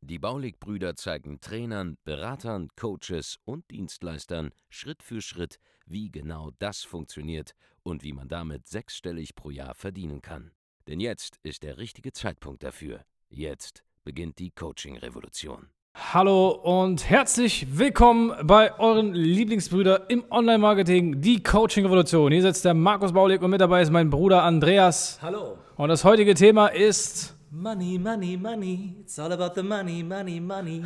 Die 0.00 0.18
Baulig-Brüder 0.18 0.96
zeigen 0.96 1.40
Trainern, 1.40 1.96
Beratern, 2.04 2.68
Coaches 2.76 3.38
und 3.44 3.70
Dienstleistern 3.70 4.50
Schritt 4.70 5.02
für 5.02 5.20
Schritt, 5.20 5.58
wie 5.86 6.10
genau 6.10 6.50
das 6.58 6.82
funktioniert 6.82 7.54
und 7.82 8.02
wie 8.02 8.12
man 8.12 8.28
damit 8.28 8.66
sechsstellig 8.66 9.34
pro 9.34 9.50
Jahr 9.50 9.74
verdienen 9.74 10.22
kann. 10.22 10.52
Denn 10.86 11.00
jetzt 11.00 11.38
ist 11.42 11.62
der 11.62 11.78
richtige 11.78 12.12
Zeitpunkt 12.12 12.62
dafür. 12.62 13.04
Jetzt 13.28 13.84
beginnt 14.04 14.38
die 14.38 14.50
Coaching-Revolution. 14.50 15.68
Hallo 15.96 16.50
und 16.50 17.08
herzlich 17.08 17.78
willkommen 17.78 18.34
bei 18.42 18.76
euren 18.78 19.14
Lieblingsbrüder 19.14 20.10
im 20.10 20.24
Online-Marketing, 20.28 21.20
die 21.20 21.42
Coaching-Revolution. 21.42 22.32
Hier 22.32 22.42
sitzt 22.42 22.64
der 22.64 22.74
Markus 22.74 23.12
Baulig 23.12 23.40
und 23.42 23.50
mit 23.50 23.60
dabei 23.60 23.80
ist 23.80 23.90
mein 23.90 24.10
Bruder 24.10 24.42
Andreas. 24.42 25.20
Hallo. 25.22 25.56
Und 25.76 25.88
das 25.88 26.04
heutige 26.04 26.34
Thema 26.34 26.66
ist 26.66 27.33
Money, 27.56 27.98
money, 28.00 28.36
money. 28.36 28.96
It's 28.98 29.16
all 29.16 29.30
about 29.32 29.54
the 29.54 29.62
money, 29.62 30.02
money, 30.02 30.40
money. 30.40 30.82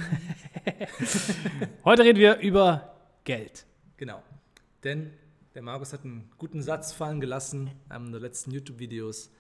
Heute 1.85 2.05
reden 2.05 2.19
wir 2.19 2.37
über 2.41 2.95
Geld. 3.25 3.65
genau. 3.97 4.23
Denn 4.85 5.15
der 5.55 5.63
Markus 5.63 5.95
hat 5.95 6.05
einen 6.05 6.31
guten 6.37 6.61
Satz 6.61 6.93
fallen 6.93 7.23
gelassen 7.23 7.71
in 7.87 7.91
einem 7.93 8.13
der 8.13 8.21
letzten 8.21 8.51
YouTube-Videos, 8.51 9.31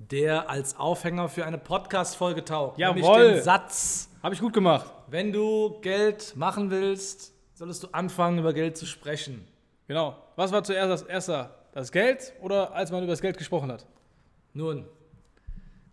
der 0.00 0.50
als 0.50 0.76
Aufhänger 0.76 1.28
für 1.28 1.46
eine 1.46 1.58
Podcast-Folge 1.58 2.44
taugt. 2.44 2.78
Jawohl. 2.80 3.34
Den 3.34 3.44
Satz, 3.44 4.08
Habe 4.20 4.34
ich 4.34 4.40
gut 4.40 4.52
gemacht. 4.52 4.90
wenn 5.06 5.32
du 5.32 5.78
Geld 5.82 6.34
machen 6.34 6.72
willst, 6.72 7.32
solltest 7.54 7.84
du 7.84 7.88
anfangen, 7.92 8.40
über 8.40 8.52
Geld 8.52 8.76
zu 8.76 8.86
sprechen. 8.86 9.46
Genau. 9.86 10.16
Was 10.34 10.50
war 10.50 10.64
zuerst 10.64 10.90
das 10.90 11.02
Erste? 11.02 11.48
Das 11.70 11.92
Geld 11.92 12.32
oder 12.40 12.74
als 12.74 12.90
man 12.90 13.04
über 13.04 13.12
das 13.12 13.20
Geld 13.20 13.38
gesprochen 13.38 13.70
hat? 13.70 13.86
Nun, 14.52 14.84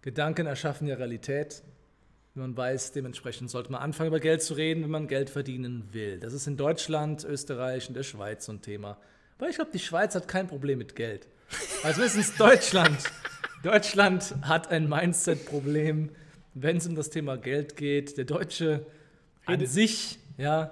Gedanken 0.03 0.45
erschaffen 0.45 0.85
ja 0.85 0.95
Realität. 0.95 1.63
Man 2.35 2.55
weiß, 2.57 2.91
dementsprechend 2.91 3.49
sollte 3.49 3.71
man 3.71 3.81
anfangen, 3.81 4.09
über 4.09 4.19
Geld 4.19 4.41
zu 4.43 4.53
reden, 4.53 4.83
wenn 4.83 4.89
man 4.91 5.07
Geld 5.07 5.29
verdienen 5.29 5.87
will. 5.91 6.19
Das 6.19 6.33
ist 6.33 6.45
in 6.45 6.57
Deutschland, 6.57 7.23
Österreich 7.23 7.87
und 7.87 7.95
der 7.95 8.03
Schweiz 8.03 8.45
so 8.45 8.51
ein 8.51 8.61
Thema. 8.61 8.97
Aber 9.37 9.49
ich 9.49 9.55
glaube, 9.55 9.71
die 9.73 9.79
Schweiz 9.79 10.13
hat 10.15 10.27
kein 10.27 10.47
Problem 10.47 10.77
mit 10.79 10.95
Geld. 10.95 11.27
Also 11.83 12.01
mindestens 12.01 12.35
Deutschland. 12.37 12.97
Deutschland 13.63 14.35
hat 14.41 14.69
ein 14.71 14.89
Mindset-Problem, 14.89 16.09
wenn 16.53 16.77
es 16.77 16.87
um 16.87 16.95
das 16.95 17.09
Thema 17.09 17.37
Geld 17.37 17.77
geht. 17.77 18.17
Der 18.17 18.25
Deutsche 18.25 18.85
an 19.45 19.65
sich, 19.65 20.19
ja, 20.37 20.71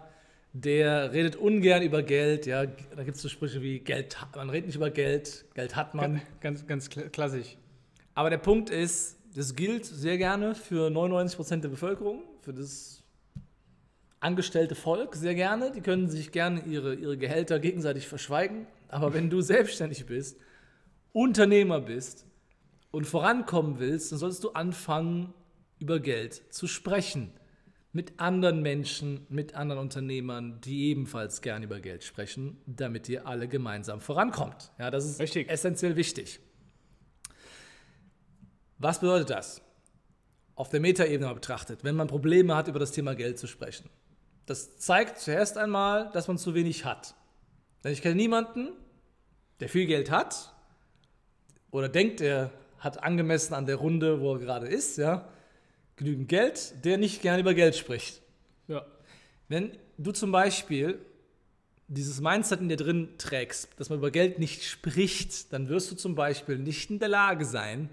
der 0.53 1.13
redet 1.13 1.35
ungern 1.37 1.83
über 1.83 2.03
Geld. 2.03 2.47
Ja, 2.47 2.65
da 2.65 3.03
gibt 3.03 3.15
es 3.15 3.21
so 3.21 3.29
Sprüche 3.29 3.61
wie 3.61 3.79
Geld, 3.79 4.17
man 4.35 4.49
redet 4.49 4.65
nicht 4.67 4.75
über 4.75 4.89
Geld, 4.89 5.45
Geld 5.53 5.75
hat 5.75 5.93
man. 5.93 6.21
Ganz, 6.41 6.65
ganz 6.67 6.87
kla- 6.89 7.07
klassisch. 7.09 7.55
Aber 8.13 8.29
der 8.29 8.39
Punkt 8.39 8.69
ist, 8.69 9.17
das 9.33 9.55
gilt 9.55 9.85
sehr 9.85 10.17
gerne 10.17 10.55
für 10.55 10.89
99% 10.89 11.61
der 11.61 11.69
Bevölkerung, 11.69 12.23
für 12.41 12.53
das 12.53 13.03
angestellte 14.19 14.75
Volk 14.75 15.15
sehr 15.15 15.35
gerne. 15.35 15.71
Die 15.71 15.81
können 15.81 16.09
sich 16.09 16.31
gerne 16.31 16.63
ihre, 16.65 16.93
ihre 16.95 17.17
Gehälter 17.17 17.59
gegenseitig 17.59 18.07
verschweigen. 18.07 18.67
Aber 18.87 19.13
wenn 19.13 19.29
du 19.29 19.41
selbstständig 19.41 20.05
bist, 20.05 20.37
Unternehmer 21.13 21.81
bist 21.81 22.25
und 22.91 23.05
vorankommen 23.05 23.79
willst, 23.79 24.11
dann 24.11 24.19
solltest 24.19 24.43
du 24.43 24.51
anfangen, 24.51 25.33
über 25.79 25.99
Geld 25.99 26.53
zu 26.53 26.67
sprechen. 26.67 27.31
Mit 27.93 28.19
anderen 28.19 28.61
Menschen, 28.61 29.25
mit 29.27 29.55
anderen 29.55 29.81
Unternehmern, 29.81 30.61
die 30.61 30.89
ebenfalls 30.89 31.41
gerne 31.41 31.65
über 31.65 31.81
Geld 31.81 32.03
sprechen, 32.03 32.57
damit 32.65 33.09
ihr 33.09 33.27
alle 33.27 33.49
gemeinsam 33.49 33.99
vorankommt. 33.99 34.71
Ja, 34.79 34.91
das 34.91 35.05
ist 35.05 35.19
Richtig. 35.19 35.49
essentiell 35.49 35.97
wichtig. 35.97 36.39
Was 38.81 38.99
bedeutet 38.99 39.29
das? 39.29 39.61
Auf 40.55 40.69
der 40.69 40.79
Metaebene 40.79 41.31
betrachtet, 41.35 41.83
wenn 41.83 41.95
man 41.95 42.07
Probleme 42.07 42.55
hat, 42.55 42.67
über 42.67 42.79
das 42.79 42.91
Thema 42.91 43.13
Geld 43.13 43.37
zu 43.37 43.45
sprechen. 43.45 43.87
Das 44.47 44.77
zeigt 44.77 45.19
zuerst 45.19 45.55
einmal, 45.59 46.09
dass 46.13 46.27
man 46.27 46.39
zu 46.39 46.55
wenig 46.55 46.83
hat. 46.83 47.13
Denn 47.83 47.93
ich 47.93 48.01
kenne 48.01 48.15
niemanden, 48.15 48.69
der 49.59 49.69
viel 49.69 49.85
Geld 49.85 50.09
hat 50.09 50.51
oder 51.69 51.89
denkt, 51.89 52.21
er 52.21 52.51
hat 52.79 53.03
angemessen 53.03 53.53
an 53.53 53.67
der 53.67 53.75
Runde, 53.75 54.19
wo 54.19 54.33
er 54.33 54.39
gerade 54.39 54.67
ist, 54.67 54.97
ja, 54.97 55.29
genügend 55.95 56.27
Geld, 56.27 56.73
der 56.83 56.97
nicht 56.97 57.21
gerne 57.21 57.41
über 57.41 57.53
Geld 57.53 57.75
spricht. 57.75 58.23
Ja. 58.67 58.83
Wenn 59.47 59.77
du 59.99 60.11
zum 60.11 60.31
Beispiel 60.31 60.97
dieses 61.87 62.19
Mindset 62.19 62.61
in 62.61 62.69
dir 62.69 62.77
drin 62.77 63.09
trägst, 63.19 63.69
dass 63.77 63.89
man 63.89 63.99
über 63.99 64.09
Geld 64.09 64.39
nicht 64.39 64.63
spricht, 64.63 65.53
dann 65.53 65.69
wirst 65.69 65.91
du 65.91 65.95
zum 65.95 66.15
Beispiel 66.15 66.57
nicht 66.57 66.89
in 66.89 66.97
der 66.97 67.09
Lage 67.09 67.45
sein, 67.45 67.91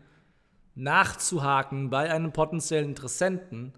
nachzuhaken 0.78 1.90
bei 1.90 2.10
einem 2.10 2.32
potenziellen 2.32 2.90
Interessenten, 2.90 3.72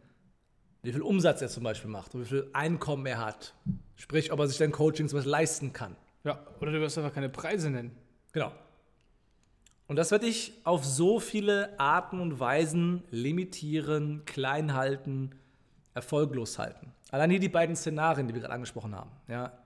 wie 0.82 0.92
viel 0.92 1.02
Umsatz 1.02 1.40
er 1.40 1.48
zum 1.48 1.64
Beispiel 1.64 1.90
macht, 1.90 2.14
wie 2.14 2.24
viel 2.24 2.50
Einkommen 2.52 3.06
er 3.06 3.18
hat. 3.18 3.54
Sprich, 3.96 4.32
ob 4.32 4.38
er 4.38 4.46
sich 4.46 4.58
dein 4.58 4.70
Coaching 4.70 5.08
zum 5.08 5.18
Beispiel 5.18 5.30
leisten 5.30 5.72
kann. 5.72 5.96
ja. 6.24 6.38
Oder 6.60 6.72
du 6.72 6.80
wirst 6.80 6.98
einfach 6.98 7.14
keine 7.14 7.30
Preise 7.30 7.70
nennen. 7.70 7.96
Genau. 8.32 8.52
Und 9.86 9.96
das 9.96 10.10
wird 10.10 10.22
dich 10.22 10.52
auf 10.64 10.84
so 10.84 11.18
viele 11.20 11.78
Arten 11.80 12.20
und 12.20 12.38
Weisen 12.38 13.02
limitieren, 13.10 14.24
klein 14.26 14.74
halten, 14.74 15.30
erfolglos 15.94 16.58
halten. 16.58 16.92
Allein 17.10 17.30
hier 17.30 17.40
die 17.40 17.48
beiden 17.48 17.74
Szenarien, 17.74 18.28
die 18.28 18.34
wir 18.34 18.42
gerade 18.42 18.54
angesprochen 18.54 18.94
haben. 18.94 19.10
Ja. 19.26 19.58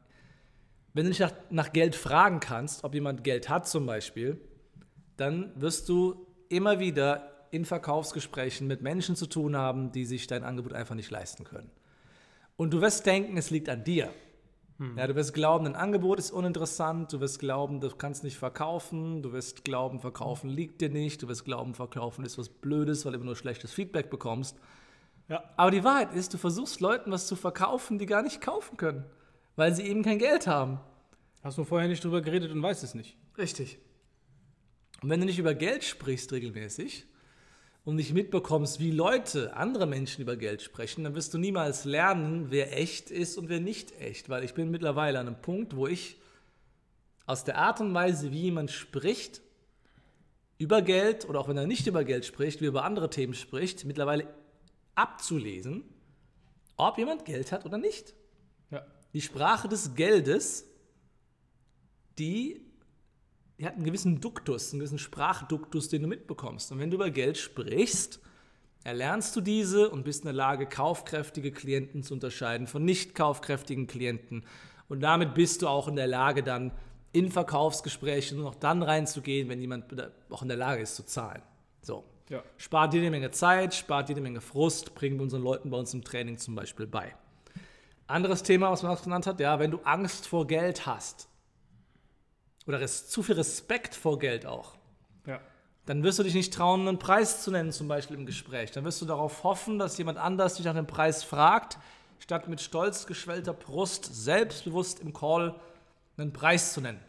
Wenn 0.95 1.05
du 1.05 1.09
nicht 1.11 1.21
nach, 1.21 1.33
nach 1.51 1.72
Geld 1.72 1.97
fragen 1.97 2.41
kannst, 2.41 2.84
ob 2.84 2.95
jemand 2.95 3.25
Geld 3.25 3.49
hat 3.49 3.69
zum 3.69 3.87
Beispiel, 3.87 4.41
dann 5.16 5.53
wirst 5.61 5.89
du 5.89 6.24
immer 6.49 6.78
wieder 6.78 7.31
in 7.50 7.65
Verkaufsgesprächen 7.65 8.66
mit 8.66 8.82
Menschen 8.82 9.16
zu 9.16 9.27
tun 9.27 9.56
haben, 9.56 9.93
die 9.93 10.05
sich 10.05 10.27
dein 10.27 10.44
Angebot 10.44 10.72
einfach 10.72 10.94
nicht 10.94 11.10
leisten 11.10 11.44
können. 11.44 11.71
Und 12.56 12.72
du 12.72 12.81
wirst 12.81 13.06
denken, 13.06 13.37
es 13.37 13.50
liegt 13.50 13.69
an 13.69 13.84
dir. 13.84 14.10
Ja, 14.97 15.06
du 15.06 15.15
wirst 15.15 15.34
glauben, 15.34 15.66
ein 15.66 15.77
Angebot 15.77 16.19
ist 16.19 16.33
uninteressant, 16.33 17.12
du 17.12 17.21
wirst 17.21 17.38
glauben, 17.38 17.81
du 17.81 17.91
kannst 17.91 18.25
nicht 18.25 18.37
verkaufen, 18.37 19.22
du 19.22 19.33
wirst 19.33 19.65
glauben, 19.65 20.00
verkaufen 20.00 20.50
liegt 20.50 20.81
dir 20.81 20.88
nicht, 20.91 21.22
du 21.22 21.28
wirst 21.28 21.44
glauben, 21.44 21.75
verkaufen 21.75 22.25
ist 22.25 22.38
was 22.38 22.49
Blödes, 22.49 23.04
weil 23.04 23.12
du 23.12 23.19
immer 23.19 23.27
nur 23.27 23.37
schlechtes 23.37 23.72
Feedback 23.72 24.10
bekommst. 24.10 24.59
Ja. 25.28 25.44
Aber 25.56 25.71
die 25.71 25.84
Wahrheit 25.84 26.12
ist, 26.12 26.34
du 26.34 26.38
versuchst 26.38 26.81
Leuten 26.81 27.12
was 27.12 27.28
zu 27.28 27.37
verkaufen, 27.37 28.00
die 28.00 28.06
gar 28.06 28.22
nicht 28.22 28.41
kaufen 28.41 28.77
können, 28.77 29.04
weil 29.54 29.72
sie 29.72 29.84
eben 29.84 30.03
kein 30.03 30.19
Geld 30.19 30.49
haben. 30.49 30.81
Hast 31.44 31.56
du 31.56 31.62
vorher 31.62 31.88
nicht 31.88 32.03
drüber 32.03 32.21
geredet 32.21 32.50
und 32.50 32.60
weißt 32.60 32.83
es 32.83 32.94
nicht. 32.94 33.16
Richtig. 33.38 33.78
Und 35.04 35.10
wenn 35.10 35.20
du 35.20 35.26
nicht 35.26 35.38
über 35.38 35.53
Geld 35.53 35.84
sprichst 35.84 36.32
regelmäßig 36.32 37.04
und 37.84 37.97
nicht 37.97 38.15
mitbekommst, 38.15 38.81
wie 38.81 38.91
Leute, 38.91 39.54
andere 39.54 39.87
Menschen 39.87 40.22
über 40.22 40.34
Geld 40.34 40.62
sprechen, 40.62 41.04
dann 41.04 41.15
wirst 41.15 41.34
du 41.34 41.37
niemals 41.37 41.84
lernen, 41.84 42.47
wer 42.48 42.75
echt 42.75 43.10
ist 43.10 43.37
und 43.37 43.50
wer 43.50 43.60
nicht 43.60 44.00
echt. 44.00 44.31
Weil 44.31 44.44
ich 44.44 44.54
bin 44.54 44.70
mittlerweile 44.70 45.19
an 45.19 45.26
einem 45.26 45.42
Punkt, 45.42 45.76
wo 45.76 45.87
ich 45.87 46.16
aus 47.26 47.44
der 47.44 47.59
Art 47.59 47.82
und 47.82 47.92
Weise, 47.92 48.32
wie 48.32 48.44
jemand 48.44 48.70
spricht, 48.70 49.42
über 50.56 50.81
Geld 50.81 51.28
oder 51.28 51.38
auch 51.38 51.48
wenn 51.48 51.59
er 51.59 51.66
nicht 51.66 51.86
über 51.86 52.03
Geld 52.03 52.25
spricht, 52.25 52.62
wie 52.62 52.65
er 52.65 52.69
über 52.69 52.84
andere 52.84 53.10
Themen 53.10 53.34
spricht, 53.34 53.84
mittlerweile 53.84 54.26
abzulesen, 54.94 55.84
ob 56.78 56.97
jemand 56.97 57.26
Geld 57.26 57.53
hat 57.53 57.66
oder 57.66 57.76
nicht. 57.76 58.15
Ja. 58.71 58.86
Die 59.12 59.21
Sprache 59.21 59.69
des 59.69 59.94
Geldes, 59.97 60.65
die, 62.19 62.64
die 63.59 63.66
hat 63.66 63.75
einen 63.75 63.84
gewissen 63.84 64.20
Duktus, 64.20 64.72
einen 64.72 64.80
gewissen 64.80 64.98
Sprachduktus, 64.98 65.89
den 65.89 66.03
du 66.03 66.09
mitbekommst. 66.09 66.72
Und 66.72 66.80
wenn 66.80 66.91
du 66.91 66.97
über 66.97 67.10
Geld 67.10 67.39
sprichst, 67.39 68.21
erlernst 68.83 69.34
du 69.36 69.41
diese 69.41 69.89
und 69.91 70.04
bist 70.04 70.22
in 70.22 70.27
der 70.27 70.34
Lage, 70.34 70.66
kaufkräftige 70.66 71.53
Klienten 71.53 72.03
zu 72.03 72.15
unterscheiden 72.15 72.66
von 72.66 72.84
nicht 72.84 73.15
kaufkräftigen 73.15 73.86
Klienten. 73.86 74.45
Und 74.89 75.01
damit 75.01 75.34
bist 75.34 75.62
du 75.62 75.68
auch 75.68 75.89
in 75.89 75.97
der 75.97 76.06
Lage, 76.06 76.42
dann 76.42 76.72
in 77.12 77.30
Verkaufsgespräche 77.30 78.34
nur 78.34 78.45
noch 78.45 78.56
dann 78.56 78.83
reinzugehen, 78.83 79.48
wenn 79.48 79.60
jemand 79.60 79.84
auch 80.30 80.42
in 80.42 80.48
der 80.48 80.57
Lage 80.57 80.83
ist 80.83 80.97
zu 80.97 81.07
zahlen. 81.07 81.42
So. 81.80 82.04
Ja. 82.28 82.42
Spart 82.57 82.92
dir 82.92 83.00
eine 83.00 83.10
Menge 83.10 83.30
Zeit, 83.30 83.74
spart 83.74 84.09
dir 84.09 84.15
eine 84.15 84.22
Menge 84.22 84.41
Frust, 84.41 84.95
bringen 84.95 85.16
wir 85.16 85.22
unseren 85.22 85.42
Leuten 85.42 85.71
bei 85.71 85.77
uns 85.77 85.95
im 85.95 86.03
Training 86.03 86.39
zum 86.39 86.54
Beispiel 86.54 86.86
bei. 86.86 87.15
Anderes 88.07 88.42
Thema, 88.42 88.71
was 88.71 88.83
man 88.83 88.92
auch 88.92 89.03
genannt 89.03 89.27
hat, 89.27 89.41
ja, 89.41 89.59
wenn 89.59 89.71
du 89.71 89.78
Angst 89.84 90.27
vor 90.27 90.47
Geld 90.47 90.86
hast 90.86 91.28
oder 92.66 92.81
res 92.81 93.09
zu 93.09 93.22
viel 93.22 93.34
Respekt 93.37 93.95
vor 93.95 94.19
Geld 94.19 94.47
auch, 94.47 94.75
Ja. 95.27 95.41
dann 95.87 96.03
wirst 96.03 96.19
du 96.19 96.22
dich 96.22 96.34
nicht 96.34 96.53
trauen, 96.55 96.87
einen 96.89 96.99
Preis 96.99 97.43
zu 97.43 97.51
nennen, 97.51 97.72
zum 97.72 97.89
Beispiel 97.89 98.16
im 98.16 98.27
Gespräch. 98.27 98.71
Dann 98.71 98.84
wirst 98.84 99.01
du 99.03 99.07
darauf 99.07 99.45
hoffen, 99.45 99.78
dass 99.78 99.99
jemand 99.99 100.19
anders 100.19 100.55
dich 100.55 100.65
nach 100.65 100.75
dem 100.75 100.87
Preis 100.87 101.22
fragt, 101.25 101.78
statt 102.19 102.49
mit 102.49 102.61
stolz 102.61 103.07
geschwellter 103.07 103.53
Brust 103.53 104.09
selbstbewusst 104.15 105.01
im 105.01 105.13
Call 105.13 105.55
einen 106.16 106.33
Preis 106.33 106.72
zu 106.72 106.81
nennen. 106.81 107.01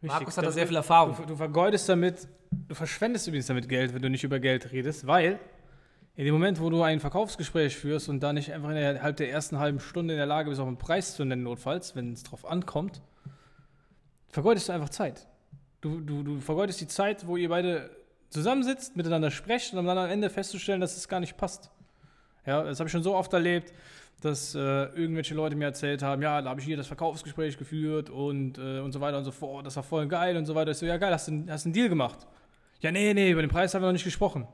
Markus 0.00 0.36
hat 0.36 0.44
da 0.46 0.52
sehr 0.52 0.66
viel 0.66 0.76
Erfahrung. 0.76 1.16
Du, 1.16 1.24
du 1.26 1.36
vergeudest 1.36 1.88
damit, 1.88 2.28
du 2.50 2.74
verschwendest 2.74 3.26
übrigens 3.26 3.46
damit 3.46 3.68
Geld, 3.68 3.92
wenn 3.92 4.02
du 4.02 4.08
nicht 4.08 4.24
über 4.24 4.38
Geld 4.38 4.70
redest, 4.72 5.06
weil 5.06 5.38
in 6.14 6.24
dem 6.24 6.32
Moment, 6.32 6.60
wo 6.60 6.70
du 6.70 6.82
ein 6.82 7.00
Verkaufsgespräch 7.00 7.76
führst 7.76 8.08
und 8.08 8.20
da 8.20 8.32
nicht 8.32 8.50
einfach 8.52 8.70
innerhalb 8.70 9.16
der 9.18 9.30
ersten 9.30 9.58
halben 9.58 9.80
Stunde 9.80 10.14
in 10.14 10.18
der 10.18 10.26
Lage 10.26 10.48
bist, 10.48 10.60
auch 10.60 10.66
einen 10.66 10.78
Preis 10.78 11.16
zu 11.16 11.24
nennen, 11.24 11.42
notfalls, 11.42 11.94
wenn 11.96 12.12
es 12.12 12.22
drauf 12.22 12.46
ankommt, 12.46 13.02
vergeudest 14.36 14.68
du 14.68 14.72
einfach 14.74 14.90
Zeit. 14.90 15.26
Du, 15.80 15.98
du, 15.98 16.22
du 16.22 16.40
vergeudest 16.40 16.78
die 16.82 16.86
Zeit, 16.86 17.26
wo 17.26 17.38
ihr 17.38 17.48
beide 17.48 17.88
zusammensitzt, 18.28 18.94
miteinander 18.94 19.30
sprecht 19.30 19.72
und 19.72 19.78
um 19.78 19.86
dann 19.86 19.96
am 19.96 20.10
Ende 20.10 20.28
festzustellen, 20.28 20.78
dass 20.78 20.94
es 20.94 21.08
gar 21.08 21.20
nicht 21.20 21.38
passt. 21.38 21.70
Ja, 22.44 22.62
das 22.62 22.78
habe 22.78 22.86
ich 22.88 22.92
schon 22.92 23.02
so 23.02 23.14
oft 23.14 23.32
erlebt, 23.32 23.72
dass 24.20 24.54
äh, 24.54 24.58
irgendwelche 24.58 25.34
Leute 25.34 25.56
mir 25.56 25.64
erzählt 25.64 26.02
haben, 26.02 26.20
ja, 26.20 26.42
da 26.42 26.50
habe 26.50 26.60
ich 26.60 26.66
hier 26.66 26.76
das 26.76 26.86
Verkaufsgespräch 26.86 27.56
geführt 27.56 28.10
und, 28.10 28.58
äh, 28.58 28.80
und 28.80 28.92
so 28.92 29.00
weiter 29.00 29.16
und 29.16 29.24
so 29.24 29.32
fort, 29.32 29.64
das 29.64 29.76
war 29.76 29.82
voll 29.82 30.06
geil 30.06 30.36
und 30.36 30.44
so 30.44 30.54
weiter. 30.54 30.72
Ich 30.72 30.76
so, 30.76 30.84
ja 30.84 30.98
geil, 30.98 31.14
hast 31.14 31.28
du 31.28 31.46
hast 31.48 31.64
einen 31.64 31.72
Deal 31.72 31.88
gemacht? 31.88 32.26
Ja, 32.80 32.92
nee, 32.92 33.14
nee, 33.14 33.30
über 33.30 33.40
den 33.40 33.50
Preis 33.50 33.72
haben 33.72 33.80
wir 33.80 33.86
noch 33.86 33.94
nicht 33.94 34.04
gesprochen. 34.04 34.46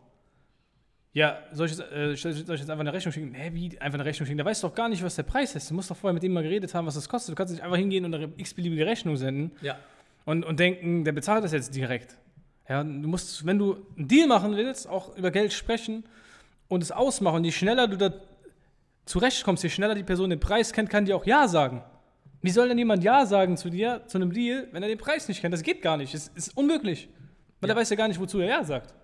Ja, 1.15 1.39
soll 1.53 1.67
ich, 1.67 1.77
jetzt, 1.77 1.93
äh, 1.93 2.15
soll 2.17 2.33
ich 2.33 2.39
jetzt 2.49 2.71
einfach 2.71 2.81
eine 2.81 2.93
Rechnung 2.93 3.13
schicken? 3.13 3.35
Hä, 3.35 3.51
wie 3.53 3.79
einfach 3.81 3.99
eine 3.99 4.05
Rechnung 4.07 4.27
schicken? 4.27 4.39
Da 4.39 4.45
weißt 4.47 4.63
du 4.63 4.69
doch 4.69 4.75
gar 4.75 4.89
nicht, 4.89 5.03
was 5.03 5.15
der 5.15 5.25
Preis 5.25 5.55
ist. 5.55 5.69
Du 5.71 5.75
musst 5.75 5.91
doch 5.91 5.97
vorher 5.97 6.15
mit 6.15 6.23
ihm 6.25 6.33
mal 6.33 6.43
geredet 6.43 6.73
haben, 6.75 6.87
was 6.87 6.95
das 6.95 7.07
kostet. 7.09 7.33
Du 7.33 7.37
kannst 7.37 7.53
nicht 7.53 7.63
einfach 7.63 7.77
hingehen 7.77 8.05
und 8.07 8.15
eine 8.15 8.33
x-beliebige 8.37 8.87
Rechnung 8.87 9.17
senden 9.19 9.51
Ja. 9.61 9.79
und, 10.25 10.43
und 10.45 10.59
denken, 10.59 11.05
der 11.05 11.13
bezahlt 11.13 11.45
das 11.45 11.53
jetzt 11.53 11.75
direkt. 11.75 12.17
Ja, 12.69 12.83
du 12.83 12.91
musst, 13.09 13.45
wenn 13.45 13.59
du 13.59 13.77
einen 13.99 14.09
Deal 14.09 14.27
machen 14.27 14.57
willst, 14.57 14.89
auch 14.89 15.15
über 15.19 15.31
Geld 15.31 15.53
sprechen 15.53 16.05
und 16.69 16.83
es 16.83 16.91
ausmachen. 16.93 17.37
Und 17.37 17.45
je 17.45 17.53
schneller 17.53 17.89
du 17.89 17.99
da 17.99 18.15
zurechtkommst, 19.05 19.63
je 19.65 19.69
schneller 19.69 19.95
die 19.95 20.05
Person 20.05 20.31
den 20.31 20.41
Preis 20.41 20.73
kennt, 20.73 20.89
kann 20.89 21.05
die 21.05 21.13
auch 21.13 21.27
Ja 21.27 21.49
sagen. 21.49 21.83
Wie 22.41 22.51
soll 22.51 22.69
denn 22.69 22.79
jemand 22.79 23.05
Ja 23.05 23.27
sagen 23.27 23.57
zu 23.57 23.69
dir, 23.69 24.03
zu 24.07 24.17
einem 24.19 24.33
Deal, 24.33 24.67
wenn 24.73 24.83
er 24.83 24.89
den 24.89 24.99
Preis 24.99 25.29
nicht 25.29 25.41
kennt? 25.43 25.53
Das 25.53 25.63
geht 25.63 25.83
gar 25.83 25.97
nicht. 25.97 26.15
Das 26.15 26.29
ist 26.29 26.57
unmöglich. 26.57 27.09
Weil 27.61 27.69
Ja. 27.69 27.75
er 27.77 27.81
weiß 27.81 27.91
ja 27.91 27.97
gar 27.97 28.09
nicht, 28.09 28.19
wozu 28.19 28.41
er 28.41 28.49
Ja 28.49 28.65
sagt. 28.65 28.95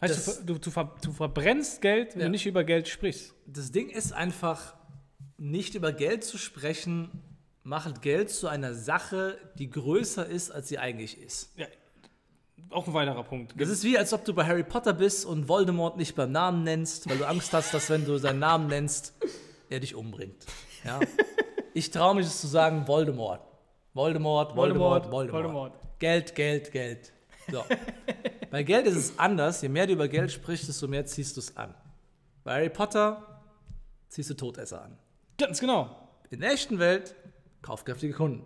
Heißt, 0.00 0.42
du, 0.48 0.58
du, 0.58 0.70
ver, 0.70 0.94
du 1.02 1.12
verbrennst 1.12 1.82
Geld, 1.82 2.14
wenn 2.14 2.20
Ja. 2.20 2.26
du 2.26 2.32
nicht 2.32 2.46
über 2.46 2.64
Geld 2.64 2.88
sprichst. 2.88 3.34
Das 3.46 3.70
Ding 3.70 3.90
ist 3.90 4.12
einfach, 4.12 4.74
nicht 5.36 5.74
über 5.74 5.92
Geld 5.92 6.24
zu 6.24 6.38
sprechen, 6.38 7.10
macht 7.62 8.00
Geld 8.02 8.30
zu 8.30 8.48
einer 8.48 8.74
Sache, 8.74 9.36
die 9.58 9.68
größer 9.68 10.26
ist, 10.26 10.50
als 10.50 10.68
sie 10.68 10.78
eigentlich 10.78 11.20
ist. 11.20 11.52
Ja, 11.56 11.66
auch 12.70 12.86
ein 12.86 12.94
weiterer 12.94 13.24
Punkt. 13.24 13.54
Das 13.60 13.68
ist 13.68 13.84
wie, 13.84 13.98
als 13.98 14.12
ob 14.12 14.24
du 14.24 14.32
bei 14.32 14.46
Harry 14.46 14.62
Potter 14.64 14.92
bist 14.94 15.26
und 15.26 15.48
Voldemort 15.48 15.96
nicht 15.96 16.14
beim 16.14 16.32
Namen 16.32 16.62
nennst, 16.62 17.08
weil 17.08 17.18
du 17.18 17.26
Angst 17.26 17.52
hast, 17.52 17.74
dass 17.74 17.90
wenn 17.90 18.04
du 18.06 18.16
seinen 18.18 18.38
Namen 18.38 18.68
nennst, 18.68 19.14
er 19.68 19.80
dich 19.80 19.94
umbringt. 19.94 20.46
Ja? 20.84 21.00
Ich 21.74 21.90
traue 21.90 22.14
mich 22.14 22.26
es 22.26 22.40
zu 22.40 22.46
sagen, 22.46 22.86
Voldemort. 22.88 23.40
Voldemort, 23.92 24.56
Voldemort, 24.56 25.10
Voldemort. 25.10 25.32
Voldemort. 25.44 25.72
Geld, 25.98 26.34
Geld, 26.34 26.72
Geld. 26.72 27.12
So. 27.50 27.64
Bei 28.50 28.62
Geld 28.62 28.86
ist 28.86 28.96
es 28.96 29.18
anders. 29.18 29.62
Je 29.62 29.68
mehr 29.68 29.86
du 29.86 29.92
über 29.92 30.08
Geld 30.08 30.32
sprichst, 30.32 30.68
desto 30.68 30.88
mehr 30.88 31.06
ziehst 31.06 31.36
du 31.36 31.40
es 31.40 31.56
an. 31.56 31.74
Bei 32.44 32.54
Harry 32.54 32.70
Potter 32.70 33.42
ziehst 34.08 34.30
du 34.30 34.34
Todesser 34.34 34.82
an. 34.82 34.98
Ganz 35.38 35.60
genau. 35.60 36.08
In 36.30 36.40
der 36.40 36.52
echten 36.52 36.78
Welt 36.78 37.14
kaufkräftige 37.62 38.12
Kunden. 38.12 38.44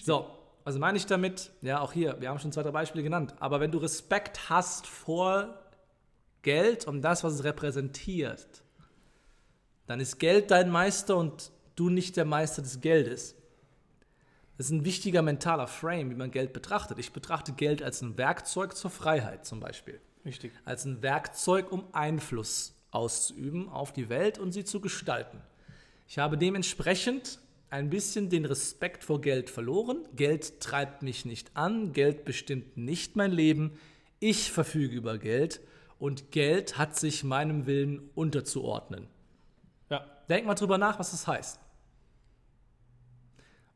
So, 0.00 0.26
was 0.64 0.78
meine 0.78 0.96
ich 0.96 1.06
damit? 1.06 1.50
Ja, 1.60 1.80
auch 1.80 1.92
hier, 1.92 2.20
wir 2.20 2.28
haben 2.28 2.38
schon 2.38 2.52
zwei, 2.52 2.62
drei 2.62 2.70
Beispiele 2.70 3.02
genannt. 3.02 3.34
Aber 3.40 3.60
wenn 3.60 3.72
du 3.72 3.78
Respekt 3.78 4.48
hast 4.48 4.86
vor 4.86 5.58
Geld 6.42 6.86
und 6.86 7.02
das, 7.02 7.24
was 7.24 7.34
es 7.34 7.44
repräsentiert, 7.44 8.62
dann 9.86 10.00
ist 10.00 10.18
Geld 10.18 10.50
dein 10.50 10.70
Meister 10.70 11.16
und 11.16 11.50
du 11.76 11.88
nicht 11.88 12.16
der 12.16 12.24
Meister 12.24 12.62
des 12.62 12.80
Geldes. 12.80 13.34
Das 14.62 14.70
ist 14.70 14.76
ein 14.76 14.84
wichtiger 14.84 15.22
mentaler 15.22 15.66
Frame, 15.66 16.10
wie 16.10 16.14
man 16.14 16.30
Geld 16.30 16.52
betrachtet. 16.52 17.00
Ich 17.00 17.12
betrachte 17.12 17.52
Geld 17.52 17.82
als 17.82 18.00
ein 18.00 18.16
Werkzeug 18.16 18.76
zur 18.76 18.92
Freiheit 18.92 19.44
zum 19.44 19.58
Beispiel 19.58 20.00
Richtig. 20.24 20.52
als 20.64 20.84
ein 20.84 21.02
Werkzeug, 21.02 21.72
um 21.72 21.82
Einfluss 21.90 22.72
auszuüben 22.92 23.68
auf 23.68 23.92
die 23.92 24.08
Welt 24.08 24.38
und 24.38 24.52
sie 24.52 24.62
zu 24.62 24.78
gestalten. 24.78 25.40
Ich 26.06 26.18
habe 26.18 26.38
dementsprechend 26.38 27.40
ein 27.70 27.90
bisschen 27.90 28.30
den 28.30 28.44
Respekt 28.44 29.02
vor 29.02 29.20
Geld 29.20 29.50
verloren. 29.50 30.06
Geld 30.14 30.60
treibt 30.60 31.02
mich 31.02 31.24
nicht 31.24 31.56
an, 31.56 31.92
Geld 31.92 32.24
bestimmt 32.24 32.76
nicht 32.76 33.16
mein 33.16 33.32
Leben. 33.32 33.72
Ich 34.20 34.52
verfüge 34.52 34.94
über 34.94 35.18
Geld 35.18 35.60
und 35.98 36.30
Geld 36.30 36.78
hat 36.78 36.96
sich 36.96 37.24
meinem 37.24 37.66
Willen 37.66 38.10
unterzuordnen. 38.14 39.08
Ja. 39.90 40.06
Denk 40.28 40.46
mal 40.46 40.54
drüber 40.54 40.78
nach, 40.78 41.00
was 41.00 41.10
das 41.10 41.26
heißt. 41.26 41.58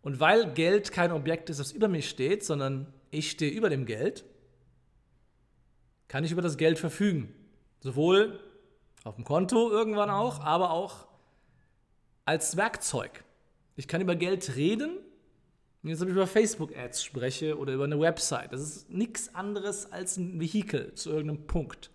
Und 0.06 0.20
weil 0.20 0.53
Geld 0.53 0.93
kein 0.93 1.11
Objekt 1.11 1.50
ist, 1.50 1.58
das 1.58 1.73
über 1.73 1.88
mich 1.88 2.08
steht, 2.08 2.44
sondern 2.44 2.87
ich 3.11 3.29
stehe 3.29 3.50
über 3.50 3.69
dem 3.69 3.87
Geld, 3.87 4.25
kann 6.06 6.23
ich 6.23 6.31
über 6.31 6.43
das 6.43 6.58
Geld 6.58 6.79
verfügen. 6.79 7.35
Sowohl 7.81 8.38
auf 9.03 9.17
dem 9.17 9.25
Konto 9.25 9.69
irgendwann 9.69 10.08
auch, 10.08 10.38
aber 10.38 10.70
auch 10.70 11.08
als 12.25 12.56
Werkzeug. 12.56 13.25
Ich 13.75 13.88
kann 13.88 14.00
über 14.00 14.14
Geld 14.14 14.55
reden, 14.55 14.97
wenn 15.82 15.93
ich 15.93 15.99
jetzt 15.99 16.08
über 16.08 16.29
Facebook-Ads 16.29 17.03
spreche 17.03 17.58
oder 17.58 17.73
über 17.73 17.82
eine 17.82 17.99
Website. 17.99 18.53
Das 18.53 18.61
ist 18.61 18.88
nichts 18.88 19.35
anderes 19.35 19.91
als 19.91 20.19
ein 20.19 20.38
Vehikel 20.38 20.94
zu 20.94 21.11
irgendeinem 21.11 21.49
Punkt. 21.49 21.91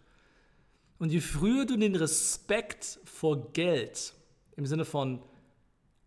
Und 0.99 1.13
je 1.13 1.21
früher 1.21 1.65
du 1.65 1.77
den 1.77 1.95
Respekt 1.95 2.99
vor 3.05 3.53
Geld, 3.53 4.13
im 4.57 4.65
Sinne 4.65 4.83
von 4.83 5.23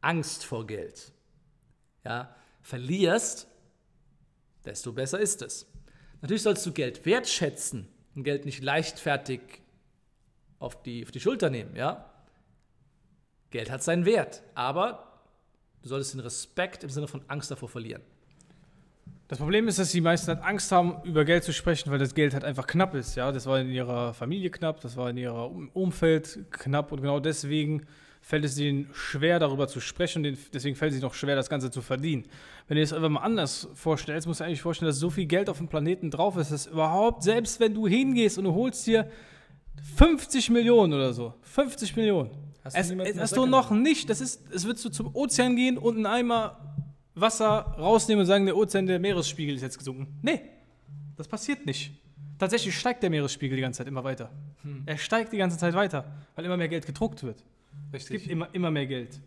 Angst 0.03 0.45
vor 0.45 0.67
Geld, 0.67 1.14
ja, 2.05 2.35
verlierst, 2.63 3.47
desto 4.65 4.93
besser 4.93 5.19
ist 5.21 5.43
es. 5.43 5.67
Natürlich 6.21 6.43
sollst 6.43 6.65
du 6.65 6.73
Geld 6.73 7.05
wertschätzen 7.05 7.89
und 8.15 8.25
Geld 8.25 8.45
nicht 8.45 8.63
leichtfertig 8.63 9.41
auf 10.59 10.83
die, 10.83 11.05
auf 11.05 11.11
die 11.11 11.21
Schulter 11.21 11.51
nehmen, 11.51 11.77
ja. 11.77 12.11
Geld 13.51 13.71
hat 13.71 13.83
seinen 13.83 14.05
Wert, 14.05 14.43
aber 14.55 15.23
du 15.83 15.89
solltest 15.89 16.15
den 16.15 16.21
Respekt 16.21 16.83
im 16.83 16.91
Sinne 16.91 17.09
von 17.09 17.23
Angst 17.29 17.51
davor 17.51 17.69
verlieren. 17.69 18.03
Das 19.29 19.39
Problem 19.39 19.69
ist, 19.69 19.79
dass 19.79 19.91
die 19.91 20.03
meisten 20.03 20.29
halt 20.29 20.43
Angst 20.43 20.71
haben, 20.71 20.97
über 21.05 21.25
Geld 21.25 21.45
zu 21.45 21.53
sprechen, 21.53 21.91
weil 21.91 21.99
das 21.99 22.15
Geld 22.15 22.35
halt 22.35 22.45
einfach 22.45 22.67
knapp 22.67 22.95
ist. 22.95 23.17
Ja, 23.17 23.33
das 23.33 23.47
war 23.47 23.59
in 23.59 23.71
ihrer 23.71 24.13
Familie 24.13 24.51
knapp, 24.51 24.81
das 24.81 24.97
war 24.97 25.09
in 25.09 25.17
ihrem 25.17 25.71
Umfeld 25.73 26.45
knapp 26.51 26.93
und 26.93 27.01
genau 27.01 27.21
deswegen 27.21 27.87
fällt 28.21 28.45
es 28.45 28.59
ihnen 28.59 28.89
schwer, 28.93 29.39
darüber 29.39 29.67
zu 29.67 29.81
sprechen 29.81 30.25
und 30.27 30.37
deswegen 30.53 30.77
fällt 30.77 30.93
es 30.93 30.99
ihnen 30.99 31.07
auch 31.07 31.15
schwer, 31.15 31.37
das 31.37 31.49
Ganze 31.49 31.71
zu 31.71 31.81
verdienen. 31.81 32.25
Wenn 32.69 32.77
du 32.77 32.81
dir 32.81 32.87
das 32.87 32.93
einfach 32.93 33.09
mal 33.09 33.21
anders 33.21 33.69
vorstellst, 33.75 34.27
musst 34.27 34.41
du 34.41 34.45
eigentlich 34.45 34.63
vorstellen, 34.63 34.89
dass 34.89 34.99
so 34.99 35.11
viel 35.11 35.27
Geld 35.27 35.49
auf 35.49 35.59
dem 35.59 35.69
Planeten 35.69 36.11
drauf 36.11 36.37
ist, 36.37 36.51
dass 36.51 36.67
überhaupt, 36.67 37.23
selbst 37.23 37.61
wenn 37.61 37.73
du 37.73 37.87
hingehst 37.87 38.37
und 38.37 38.45
du 38.45 38.55
holst 38.55 38.87
dir 38.87 39.11
50 39.97 40.51
Millionen 40.51 40.93
oder 40.93 41.13
so, 41.15 41.35
50 41.43 41.97
Millionen, 41.97 42.31
Hast 42.65 42.77
du 42.77 42.81
es, 43.03 43.11
es 43.11 43.21
hast 43.21 43.37
du 43.37 43.45
noch 43.45 43.71
nicht, 43.71 44.09
das 44.09 44.23
ist, 44.23 44.51
es 44.51 44.65
würdest 44.65 44.87
du 44.87 44.89
zum 44.89 45.15
Ozean 45.15 45.55
gehen 45.55 45.77
und 45.77 45.97
einen 45.97 46.07
Eimer 46.07 46.74
Wasser 47.15 47.75
rausnehmen 47.79 48.21
und 48.21 48.27
sagen, 48.27 48.47
der 48.47 48.57
Ozean, 48.57 48.87
der 48.87 48.99
Meeresspiegel 48.99 49.55
ist 49.55 49.63
jetzt 49.63 49.79
gesunken. 49.79 50.19
Nee, 50.23 50.41
das 51.17 51.29
passiert 51.29 51.65
nicht. 51.67 51.93
Tatsächlich 52.39 52.77
steigt 52.77 53.03
der 53.03 53.11
Meeresspiegel 53.11 53.57
die 53.57 53.63
ganze 53.63 53.79
Zeit 53.79 53.87
immer 53.87 54.03
weiter. 54.03 54.31
Er 54.87 54.99
steigt 54.99 55.33
die 55.33 55.37
ganze 55.37 55.57
Zeit 55.57 55.75
weiter, 55.75 56.05
weil 56.35 56.45
immer 56.45 56.57
mehr 56.57 56.69
Geld 56.69 56.87
gedruckt 56.87 57.23
wird. 57.23 57.45
Es 57.93 58.09
gibt 58.09 58.27
immer, 58.27 58.49
immer 58.53 58.71
mehr 58.71 58.87
Geld. 58.87 59.21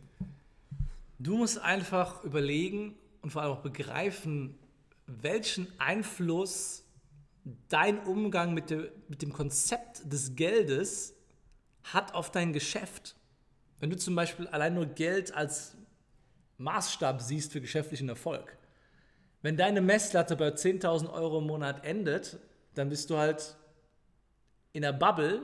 Du 1.19 1.37
musst 1.37 1.59
einfach 1.59 2.23
überlegen 2.23 2.95
und 3.21 3.31
vor 3.31 3.41
allem 3.41 3.53
auch 3.53 3.61
begreifen, 3.61 4.55
welchen 5.05 5.67
Einfluss 5.79 6.83
dein 7.69 7.99
Umgang 7.99 8.53
mit, 8.53 8.69
der, 8.69 8.89
mit 9.07 9.21
dem 9.21 9.31
Konzept 9.31 10.11
des 10.11 10.35
Geldes 10.35 11.15
hat 11.83 12.13
auf 12.13 12.29
dein 12.29 12.51
Geschäft. 12.51 13.15
Wenn 13.79 13.89
du 13.89 13.97
zum 13.97 14.15
Beispiel 14.15 14.47
allein 14.47 14.73
nur 14.73 14.85
Geld 14.85 15.33
als 15.33 15.76
Maßstab 16.57 17.21
siehst 17.21 17.51
für 17.51 17.61
geschäftlichen 17.61 18.09
Erfolg. 18.09 18.57
Wenn 19.41 19.57
deine 19.57 19.81
Messlatte 19.81 20.35
bei 20.35 20.49
10.000 20.49 21.11
Euro 21.11 21.39
im 21.39 21.45
Monat 21.47 21.85
endet, 21.85 22.39
dann 22.73 22.89
bist 22.89 23.09
du 23.09 23.17
halt 23.17 23.55
in 24.73 24.83
einer 24.83 24.97
Bubble, 24.97 25.41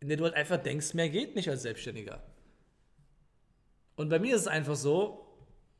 in 0.00 0.08
der 0.08 0.16
du 0.16 0.24
halt 0.24 0.34
einfach 0.34 0.56
denkst, 0.56 0.94
mehr 0.94 1.08
geht 1.08 1.36
nicht 1.36 1.48
als 1.48 1.62
Selbstständiger. 1.62 2.22
Und 3.96 4.08
bei 4.08 4.18
mir 4.18 4.34
ist 4.34 4.42
es 4.42 4.48
einfach 4.48 4.76
so, 4.76 5.26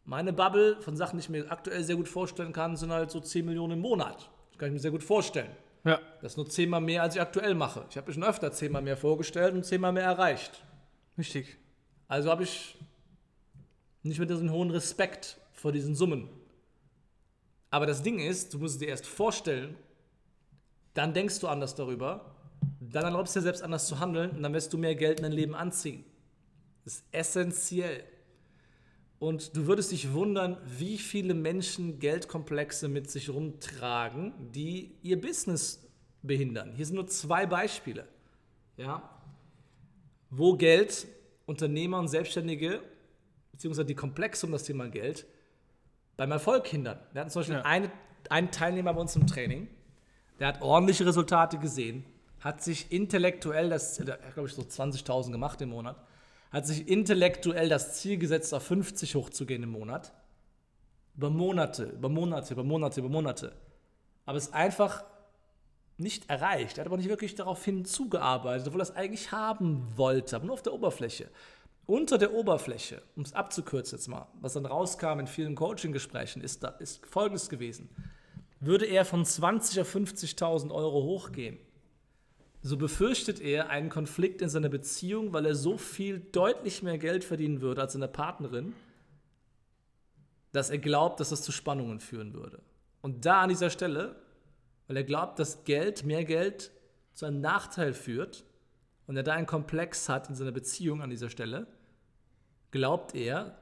meine 0.04 0.32
Bubble 0.32 0.80
von 0.82 0.96
Sachen, 0.96 1.16
die 1.16 1.22
ich 1.22 1.28
mir 1.30 1.50
aktuell 1.50 1.82
sehr 1.84 1.96
gut 1.96 2.08
vorstellen 2.08 2.52
kann, 2.52 2.76
sind 2.76 2.92
halt 2.92 3.10
so 3.10 3.20
10 3.20 3.46
Millionen 3.46 3.74
im 3.74 3.80
Monat. 3.80 4.30
Das 4.50 4.58
kann 4.58 4.68
ich 4.68 4.74
mir 4.74 4.80
sehr 4.80 4.90
gut 4.90 5.04
vorstellen. 5.04 5.50
Ja, 5.84 5.98
Das 6.20 6.32
ist 6.32 6.36
nur 6.36 6.48
zehnmal 6.48 6.82
mehr, 6.82 7.02
als 7.02 7.14
ich 7.14 7.20
aktuell 7.22 7.54
mache. 7.54 7.86
Ich 7.88 7.96
habe 7.96 8.08
mir 8.08 8.14
schon 8.14 8.24
öfter 8.24 8.52
zehnmal 8.52 8.82
mehr 8.82 8.98
vorgestellt 8.98 9.54
und 9.54 9.64
zehnmal 9.64 9.92
mehr 9.92 10.04
erreicht. 10.04 10.62
richtig. 11.16 11.56
Also 12.06 12.30
habe 12.30 12.42
ich 12.42 12.76
nicht 14.02 14.18
mehr 14.18 14.28
diesen 14.28 14.50
hohen 14.50 14.70
Respekt 14.70 15.38
vor 15.52 15.72
diesen 15.72 15.94
Summen. 15.94 16.28
Aber 17.70 17.86
das 17.86 18.02
Ding 18.02 18.18
ist, 18.18 18.54
du 18.54 18.58
musst 18.58 18.74
es 18.74 18.80
dir 18.80 18.88
erst 18.88 19.06
vorstellen, 19.06 19.76
dann 20.94 21.14
denkst 21.14 21.38
du 21.40 21.48
anders 21.48 21.74
darüber, 21.74 22.34
dann 22.80 23.04
erlaubst 23.04 23.36
du 23.36 23.40
dir 23.40 23.44
selbst 23.44 23.62
anders 23.62 23.86
zu 23.86 24.00
handeln 24.00 24.30
und 24.30 24.42
dann 24.42 24.52
wirst 24.52 24.72
du 24.72 24.78
mehr 24.78 24.94
Geld 24.94 25.18
in 25.20 25.24
dein 25.24 25.32
Leben 25.32 25.54
anziehen. 25.54 26.04
Das 26.84 26.94
ist 26.94 27.04
essentiell. 27.12 28.04
Und 29.18 29.54
du 29.54 29.66
würdest 29.66 29.92
dich 29.92 30.12
wundern, 30.14 30.56
wie 30.64 30.96
viele 30.96 31.34
Menschen 31.34 31.98
Geldkomplexe 31.98 32.88
mit 32.88 33.10
sich 33.10 33.28
rumtragen, 33.28 34.32
die 34.52 34.96
ihr 35.02 35.20
Business 35.20 35.86
behindern. 36.22 36.72
Hier 36.72 36.86
sind 36.86 36.96
nur 36.96 37.06
zwei 37.06 37.46
Beispiele, 37.46 38.08
ja, 38.76 39.08
wo 40.30 40.56
Geld 40.56 41.06
Unternehmer 41.46 41.98
und 41.98 42.08
Selbstständige, 42.08 42.80
beziehungsweise 43.60 43.84
die 43.84 43.94
Komplexe 43.94 44.46
um 44.46 44.52
das 44.52 44.62
Thema 44.62 44.88
Geld, 44.88 45.26
beim 46.16 46.32
Erfolg 46.32 46.66
hindern. 46.66 46.98
Wir 47.12 47.20
hatten 47.20 47.30
zum 47.30 47.40
Beispiel 47.40 47.56
Ja. 47.56 47.62
eine, 47.62 47.90
einen 48.30 48.50
Teilnehmer 48.50 48.94
bei 48.94 49.00
uns 49.02 49.14
im 49.16 49.26
Training, 49.26 49.68
der 50.38 50.48
hat 50.48 50.62
ordentliche 50.62 51.04
Resultate 51.04 51.58
gesehen, 51.58 52.06
hat 52.40 52.62
sich 52.62 52.90
intellektuell, 52.90 53.68
das, 53.68 54.00
hat 54.00 54.32
glaube 54.32 54.48
ich 54.48 54.54
so 54.54 54.62
20.000 54.62 55.30
gemacht 55.30 55.60
im 55.60 55.68
Monat, 55.68 56.02
hat 56.50 56.66
sich 56.66 56.88
intellektuell 56.88 57.68
das 57.68 58.00
Ziel 58.00 58.16
gesetzt, 58.16 58.54
auf 58.54 58.62
50 58.62 59.14
hochzugehen 59.14 59.62
im 59.62 59.72
Monat. 59.72 60.14
Über 61.14 61.28
Monate, 61.28 61.84
über 61.84 62.08
Monate, 62.08 62.54
über 62.54 62.64
Monate, 62.64 63.00
über 63.00 63.10
Monate. 63.10 63.52
Aber 64.24 64.38
es 64.38 64.54
einfach 64.54 65.04
nicht 65.98 66.30
erreicht. 66.30 66.78
Er 66.78 66.80
hat 66.80 66.86
aber 66.86 66.96
nicht 66.96 67.10
wirklich 67.10 67.34
darauf 67.34 67.62
hinzugearbeitet, 67.62 68.68
obwohl 68.68 68.80
er 68.80 68.84
es 68.84 68.96
eigentlich 68.96 69.32
haben 69.32 69.86
wollte, 69.96 70.36
aber 70.36 70.46
nur 70.46 70.54
auf 70.54 70.62
der 70.62 70.72
Oberfläche. 70.72 71.28
Unter 71.90 72.18
der 72.18 72.34
Oberfläche, 72.34 73.02
um 73.16 73.24
es 73.24 73.32
abzukürzen 73.32 73.98
jetzt 73.98 74.06
mal, 74.06 74.28
was 74.40 74.52
dann 74.52 74.64
rauskam 74.64 75.18
in 75.18 75.26
vielen 75.26 75.56
Coaching-Gesprächen, 75.56 76.40
ist, 76.40 76.62
ist 76.78 77.04
folgendes 77.04 77.48
gewesen. 77.48 77.90
Würde 78.60 78.86
er 78.86 79.04
von 79.04 79.24
20 79.24 79.80
auf 79.80 79.92
50.000 79.92 80.70
Euro 80.70 81.02
hochgehen, 81.02 81.58
so 82.62 82.76
befürchtet 82.76 83.40
er 83.40 83.70
einen 83.70 83.88
Konflikt 83.88 84.40
in 84.40 84.48
seiner 84.48 84.68
Beziehung, 84.68 85.32
weil 85.32 85.46
er 85.46 85.56
so 85.56 85.76
viel 85.76 86.20
deutlich 86.20 86.84
mehr 86.84 86.96
Geld 86.96 87.24
verdienen 87.24 87.60
würde 87.60 87.80
als 87.80 87.94
seine 87.94 88.06
Partnerin, 88.06 88.72
dass 90.52 90.70
er 90.70 90.78
glaubt, 90.78 91.18
dass 91.18 91.30
das 91.30 91.42
zu 91.42 91.50
Spannungen 91.50 91.98
führen 91.98 92.34
würde. 92.34 92.62
Und 93.00 93.26
da 93.26 93.40
an 93.40 93.48
dieser 93.48 93.68
Stelle, 93.68 94.14
weil 94.86 94.96
er 94.96 95.02
glaubt, 95.02 95.40
dass 95.40 95.64
Geld, 95.64 96.04
mehr 96.04 96.24
Geld 96.24 96.70
zu 97.14 97.26
einem 97.26 97.40
Nachteil 97.40 97.94
führt 97.94 98.44
und 99.08 99.16
er 99.16 99.24
da 99.24 99.32
einen 99.32 99.48
Komplex 99.48 100.08
hat 100.08 100.28
in 100.28 100.36
seiner 100.36 100.52
Beziehung 100.52 101.02
an 101.02 101.10
dieser 101.10 101.30
Stelle, 101.30 101.66
glaubt 102.70 103.14
er, 103.14 103.56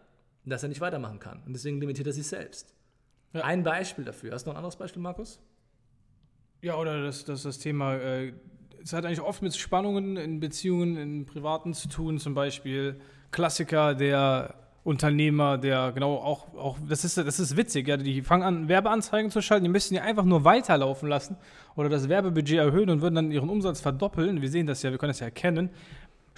dass 0.44 0.62
er 0.62 0.68
nicht 0.68 0.80
weitermachen 0.80 1.18
kann. 1.18 1.42
Und 1.46 1.52
deswegen 1.52 1.80
limitiert 1.80 2.06
er 2.06 2.12
sich 2.12 2.26
selbst. 2.26 2.74
Ja. 3.32 3.42
Ein 3.44 3.62
Beispiel 3.62 4.04
dafür. 4.04 4.32
Hast 4.32 4.44
du 4.44 4.50
noch 4.50 4.54
ein 4.54 4.58
anderes 4.58 4.76
Beispiel, 4.76 5.02
Markus? 5.02 5.40
Ja, 6.62 6.76
oder 6.76 7.02
das, 7.02 7.24
das, 7.24 7.42
das 7.42 7.58
Thema, 7.58 7.94
äh, 7.96 8.32
es 8.82 8.92
hat 8.92 9.04
eigentlich 9.04 9.20
oft 9.20 9.42
mit 9.42 9.54
Spannungen 9.56 10.16
in 10.16 10.40
Beziehungen, 10.40 10.96
in 10.96 11.26
Privaten 11.26 11.74
zu 11.74 11.88
tun, 11.88 12.18
zum 12.18 12.34
Beispiel 12.34 13.00
Klassiker, 13.30 13.94
der 13.94 14.54
Unternehmer, 14.82 15.58
der 15.58 15.92
genau 15.92 16.16
auch, 16.16 16.54
auch 16.54 16.78
das, 16.88 17.04
ist, 17.04 17.18
das 17.18 17.38
ist 17.38 17.56
witzig, 17.56 17.86
ja, 17.86 17.96
die 17.96 18.22
fangen 18.22 18.42
an, 18.42 18.68
Werbeanzeigen 18.68 19.30
zu 19.30 19.42
schalten, 19.42 19.64
die 19.64 19.70
müssen 19.70 19.94
die 19.94 20.00
einfach 20.00 20.24
nur 20.24 20.44
weiterlaufen 20.44 21.08
lassen 21.08 21.36
oder 21.76 21.88
das 21.88 22.08
Werbebudget 22.08 22.58
erhöhen 22.58 22.88
und 22.88 23.02
würden 23.02 23.16
dann 23.16 23.30
ihren 23.30 23.50
Umsatz 23.50 23.80
verdoppeln. 23.80 24.40
Wir 24.40 24.48
sehen 24.48 24.66
das 24.66 24.82
ja, 24.82 24.90
wir 24.90 24.98
können 24.98 25.10
das 25.10 25.20
ja 25.20 25.26
erkennen. 25.26 25.70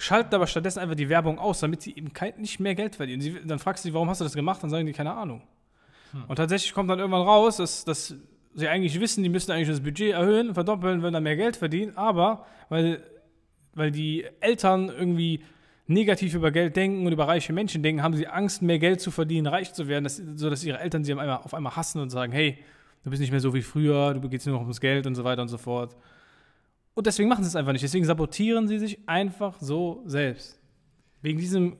Schalten 0.01 0.33
aber 0.33 0.47
stattdessen 0.47 0.79
einfach 0.79 0.95
die 0.95 1.09
Werbung 1.09 1.37
aus, 1.37 1.59
damit 1.59 1.81
sie 1.81 1.95
eben 1.95 2.11
kein, 2.11 2.33
nicht 2.37 2.59
mehr 2.59 2.75
Geld 2.75 2.95
verdienen. 2.95 3.21
Sie, 3.21 3.39
dann 3.45 3.59
fragst 3.59 3.85
du 3.85 3.89
sie, 3.89 3.93
warum 3.93 4.09
hast 4.09 4.19
du 4.19 4.25
das 4.25 4.33
gemacht? 4.33 4.61
Dann 4.63 4.69
sagen 4.69 4.85
die, 4.85 4.93
keine 4.93 5.13
Ahnung. 5.13 5.43
Und 6.27 6.35
tatsächlich 6.35 6.73
kommt 6.73 6.89
dann 6.89 6.99
irgendwann 6.99 7.21
raus, 7.21 7.57
dass, 7.57 7.85
dass 7.85 8.15
sie 8.53 8.67
eigentlich 8.67 8.99
wissen, 8.99 9.23
die 9.23 9.29
müssen 9.29 9.51
eigentlich 9.51 9.69
das 9.69 9.81
Budget 9.81 10.13
erhöhen, 10.13 10.53
verdoppeln, 10.53 11.01
würden 11.01 11.13
dann 11.13 11.23
mehr 11.23 11.35
Geld 11.35 11.55
verdienen, 11.55 11.95
aber 11.95 12.45
weil, 12.69 13.03
weil 13.73 13.91
die 13.91 14.25
Eltern 14.39 14.89
irgendwie 14.89 15.43
negativ 15.87 16.33
über 16.33 16.51
Geld 16.51 16.75
denken 16.75 17.05
und 17.05 17.13
über 17.13 17.27
reiche 17.27 17.53
Menschen 17.53 17.83
denken, 17.83 18.03
haben 18.03 18.15
sie 18.15 18.27
Angst, 18.27 18.61
mehr 18.61 18.79
Geld 18.79 19.01
zu 19.01 19.11
verdienen, 19.11 19.47
reich 19.47 19.73
zu 19.73 19.87
werden, 19.87 20.03
dass, 20.03 20.17
sodass 20.17 20.63
ihre 20.63 20.79
Eltern 20.79 21.03
sie 21.03 21.13
auf 21.13 21.19
einmal, 21.19 21.37
auf 21.37 21.53
einmal 21.53 21.75
hassen 21.75 22.01
und 22.01 22.09
sagen, 22.09 22.31
hey, 22.33 22.57
du 23.03 23.09
bist 23.09 23.21
nicht 23.21 23.31
mehr 23.31 23.39
so 23.39 23.53
wie 23.53 23.61
früher, 23.61 24.13
du 24.13 24.27
geht 24.29 24.45
nur 24.45 24.55
noch 24.55 24.61
ums 24.61 24.81
Geld 24.81 25.05
und 25.05 25.15
so 25.15 25.23
weiter 25.23 25.41
und 25.41 25.47
so 25.47 25.57
fort. 25.57 25.95
Und 26.93 27.07
deswegen 27.07 27.29
machen 27.29 27.43
sie 27.43 27.47
es 27.47 27.55
einfach 27.55 27.71
nicht. 27.71 27.83
Deswegen 27.83 28.05
sabotieren 28.05 28.67
sie 28.67 28.79
sich 28.79 28.99
einfach 29.07 29.57
so 29.61 30.03
selbst. 30.05 30.59
Wegen 31.21 31.39
diesem 31.39 31.77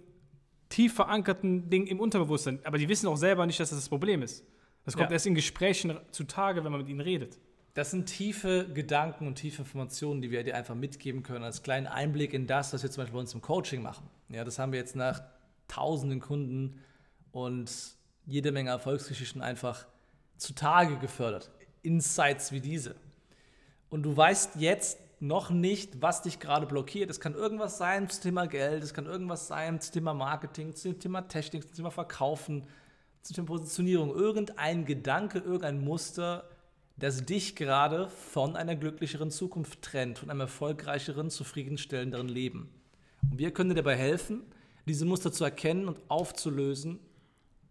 tief 0.70 0.94
verankerten 0.94 1.70
Ding 1.70 1.86
im 1.88 2.00
Unterbewusstsein. 2.00 2.60
Aber 2.64 2.78
die 2.78 2.88
wissen 2.88 3.08
auch 3.08 3.18
selber 3.18 3.46
nicht, 3.46 3.60
dass 3.60 3.72
das 3.72 3.80
das 3.80 3.90
Problem 3.90 4.22
ist. 4.22 4.46
Das 4.86 4.96
kommt 4.96 5.10
Ja. 5.10 5.14
erst 5.14 5.28
in 5.28 5.36
Gesprächen 5.36 5.98
zutage, 6.12 6.64
wenn 6.64 6.72
man 6.72 6.82
mit 6.82 6.90
ihnen 6.90 7.02
redet. 7.02 7.38
Das 7.74 7.92
sind 7.92 8.06
tiefe 8.08 8.68
Gedanken 8.74 9.28
und 9.28 9.36
tiefe 9.36 9.62
Informationen, 9.62 10.22
die 10.22 10.32
wir 10.32 10.44
dir 10.44 10.56
einfach 10.56 10.76
mitgeben 10.76 11.24
können, 11.24 11.44
als 11.44 11.62
kleinen 11.64 11.88
Einblick 11.88 12.34
in 12.34 12.48
das, 12.48 12.74
was 12.74 12.84
wir 12.84 12.90
zum 12.92 13.02
Beispiel 13.04 13.14
bei 13.14 13.20
uns 13.20 13.34
im 13.34 13.42
Coaching 13.42 13.82
machen. 13.82 14.10
Ja, 14.30 14.44
das 14.44 14.60
haben 14.60 14.72
wir 14.72 14.80
jetzt 14.80 14.96
nach 14.96 15.22
tausenden 15.68 16.20
Kunden 16.20 16.80
und 17.32 17.72
jede 18.26 18.52
Menge 18.52 18.72
Erfolgsgeschichten 18.72 19.42
einfach 19.42 19.86
zutage 20.38 20.98
gefördert. 20.98 21.50
Insights 21.82 22.52
wie 22.52 22.60
diese. 22.60 22.96
Und 23.92 24.04
du 24.04 24.16
weißt 24.16 24.56
jetzt 24.56 25.00
noch 25.20 25.52
nicht, 25.52 26.02
was 26.02 26.24
dich 26.24 26.40
gerade 26.40 26.66
blockiert. 26.66 27.12
Es 27.12 27.20
kann 27.20 27.36
irgendwas 27.36 27.78
sein 27.78 28.10
zum 28.10 28.24
Thema 28.24 28.48
Geld, 28.48 28.84
es 28.84 28.94
kann 28.94 29.06
irgendwas 29.06 29.48
sein 29.48 29.80
zum 29.82 29.94
Thema 29.94 30.14
Marketing, 30.14 30.74
zum 30.74 30.98
Thema 30.98 31.28
Technik, 31.28 31.68
zum 31.68 31.76
Thema 31.76 31.92
Verkaufen, 31.92 32.64
zum 33.22 33.36
Thema 33.36 33.48
Positionierung. 33.48 34.16
Irgendein 34.16 34.86
Gedanke, 34.86 35.40
irgendein 35.40 35.84
Muster, 35.84 36.50
das 36.96 37.26
dich 37.26 37.56
gerade 37.58 38.08
von 38.08 38.56
einer 38.56 38.78
glücklicheren 38.78 39.30
Zukunft 39.30 39.82
trennt, 39.82 40.20
von 40.20 40.30
einem 40.30 40.40
erfolgreicheren, 40.40 41.30
zufriedenstellenderen 41.30 42.30
Leben. 42.30 42.70
Und 43.30 43.40
wir 43.40 43.52
können 43.52 43.72
dir 43.72 43.76
dabei 43.76 43.98
helfen, 43.98 44.42
diese 44.88 45.06
Muster 45.06 45.34
zu 45.34 45.44
erkennen 45.44 45.90
und 45.90 46.00
aufzulösen, 46.08 47.00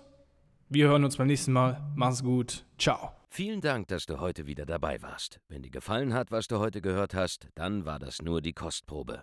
wir 0.68 0.88
hören 0.88 1.04
uns 1.04 1.16
beim 1.16 1.28
nächsten 1.28 1.54
Mal. 1.54 1.80
Mach's 1.94 2.22
gut. 2.22 2.66
Ciao. 2.78 3.12
Vielen 3.30 3.62
Dank, 3.62 3.88
dass 3.88 4.04
du 4.04 4.20
heute 4.20 4.46
wieder 4.46 4.66
dabei 4.66 5.00
warst. 5.00 5.40
Wenn 5.48 5.62
dir 5.62 5.70
gefallen 5.70 6.12
hat, 6.12 6.30
was 6.30 6.48
du 6.48 6.58
heute 6.58 6.82
gehört 6.82 7.14
hast, 7.14 7.48
dann 7.54 7.86
war 7.86 7.98
das 7.98 8.20
nur 8.20 8.42
die 8.42 8.52
Kostprobe. 8.52 9.22